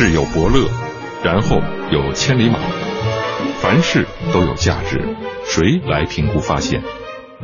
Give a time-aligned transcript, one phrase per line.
[0.00, 0.70] 世有伯乐，
[1.24, 1.60] 然后
[1.90, 2.60] 有千里马，
[3.56, 6.84] 凡事都有价值，谁来评估发现？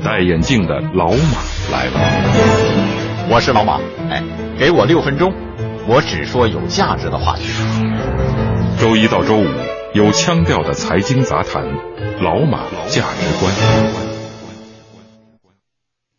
[0.04, 3.28] 戴眼镜的老马来了。
[3.28, 4.22] 我是老马，哎，
[4.56, 5.32] 给我六分钟，
[5.88, 7.42] 我只说有价值的话题。
[8.78, 9.46] 周一到周五
[9.92, 11.64] 有腔调的财经杂谈，
[12.20, 13.52] 老马价值观。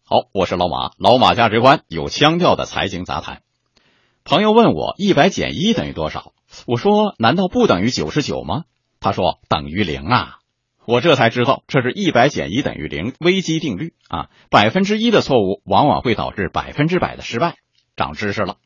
[0.03, 3.39] 好，我是老马，老马价值观有腔调的财经杂谈。
[4.27, 6.33] 朋友问我一百减一等于多少？
[6.65, 8.63] 我说难道不等于九十九吗？
[8.99, 10.39] 他说等于零啊。
[10.87, 14.29] 我这才知道，这是一百减一等于零危机定律啊！
[14.49, 17.57] 百分之一的错误往往会导致百分之百的失败。
[17.95, 18.57] 长知识了。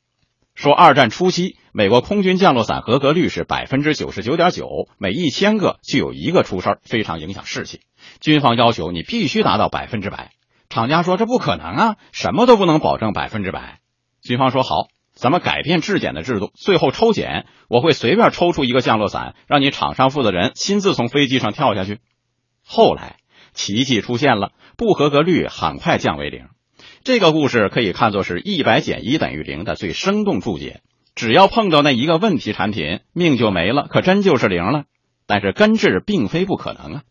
[0.56, 7.82] 说二战初期，美国空军降落伞合格率是百分之九十九点九，每一千个就有一个出事儿非常影响士气。
[8.22, 10.32] 军方要求你必须达到百分之百，
[10.70, 13.82] 厂家说这不可能啊，什么都不能保证百分之百。
[14.22, 14.88] 军方说好，
[15.20, 22.00] 咱们改变质检的制度，最后抽检，我会随便抽出一个降落伞，让你厂商负责人亲自从飞机上跳下去。
[22.66, 23.18] 后来
[23.52, 26.46] 奇迹出现了，不合格率很快降为零。
[27.04, 30.80] 这个故事可以看作是一百减一等于零的最生动注解。
[31.16, 34.86] 只要碰到那一个问题产品，命就没了，可真就是零了。
[35.28, 37.04] 但是根治并非不可能啊。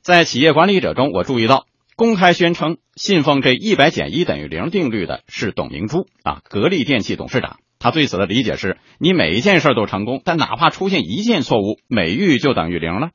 [0.00, 1.66] 在企业管理者中，我注意到
[2.00, 7.58] 公开宣称信奉这一百减一等于零定律的是董明珠啊，格力电器董事长。
[7.78, 13.10] 他对此的理解是：你每一件事都成功，但哪怕出现一件错误，美誉就等于零了。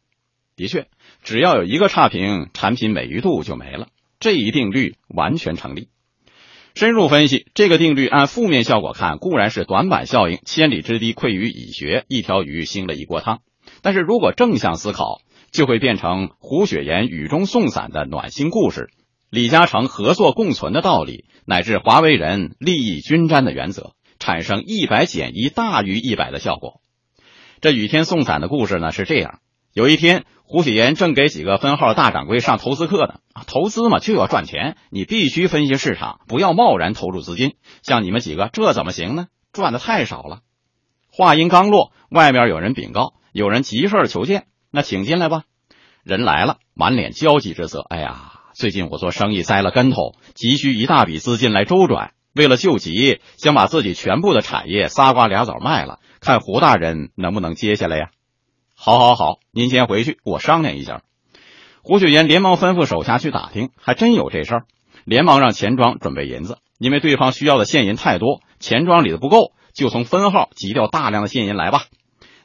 [0.56, 0.86] 的确。
[1.24, 3.88] 只要有一个差评，产品美誉度就没了。
[4.20, 5.88] 这一定律完全成立。
[6.76, 13.40] 深入分析这个定律，按负面效果看，固然是短板效应，千里之堤溃于蚁穴，一条鱼腥了一锅汤。
[13.82, 15.22] 但是如果正向思考，
[15.56, 18.90] 就会变成胡雪岩雨中送伞的暖心故事，
[19.30, 26.82] 李嘉诚合作共存的道理，乃至华为人利益均沾的原则，产生一百减一大于一百的效果。
[27.62, 29.40] 这雨天送伞的故事呢是这样：
[29.74, 30.26] 有一天。
[30.48, 33.16] 胡雪岩正给几个分号大掌柜上投资课呢，
[33.48, 37.56] 投资嘛就要赚钱，你必须分析市场，不要贸然投入资金。
[37.82, 39.26] 像你们几个，这怎么行呢？
[39.52, 40.42] 赚的太少了。
[41.10, 45.46] 话音刚落，外面有人禀告，有人急事求见，那请进来吧。
[46.06, 47.84] 人来了，满脸焦急之色。
[47.90, 52.12] 哎呀，最近我做生意栽了跟头，急需一大笔资金来周转。
[52.36, 58.10] 为了救急，想把自己全部的产业仨瓜俩枣卖了，看胡大人能不能接下来呀？
[58.76, 61.02] 好，好，好，您先回去，我商量一下。
[61.82, 64.66] 胡雪岩连忙吩咐手下去打听，还真有这事儿，
[65.06, 71.86] 连忙让钱庄准备银子，因为对方需要的现银太多，钱庄里的不够，就从分号急调大量的现银来吧。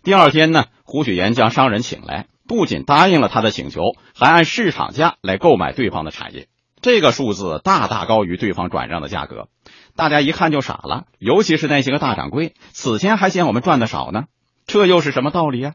[0.03, 6.49] 第二天呢，胡雪岩将商人请来，不仅答应了他的请求，还按市场价来购买对方的产业，
[6.83, 9.47] 这个数字大大高于对方转让的价格。
[9.95, 14.25] 大家一看就傻了，尤其是那些个大掌柜，此前还嫌我们赚的少呢，
[14.67, 15.75] 这又是什么道理呀？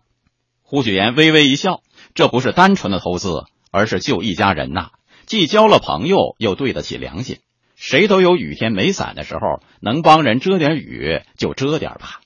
[0.64, 1.80] 胡雪岩微微一笑，
[2.14, 4.90] 这不是单纯的投资，而是救一家人呐！
[5.26, 7.38] 既交了朋友，又对得起良心。
[7.78, 12.20] 谁都有雨天没伞的时候，能帮人遮点雨就遮点吧。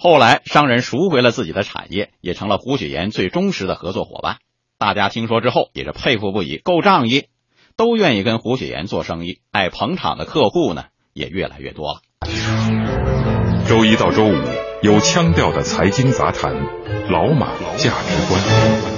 [0.00, 4.36] 后来，商人赎回了自己的产业，也成了胡雪岩最忠实的合作伙伴。
[4.78, 7.24] 大家听说之后，也是佩服不已，够仗义，
[7.76, 9.40] 都愿意跟胡雪岩做生意。
[9.50, 12.00] 爱捧场的客户呢，也越来越多了。
[13.66, 14.36] 周一到周五
[14.82, 16.54] 有腔调的财经杂谈。
[17.10, 18.97] 老马价值观。